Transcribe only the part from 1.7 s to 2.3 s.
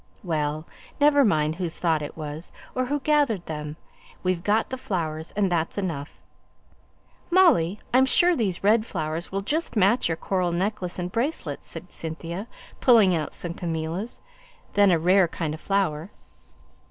thought it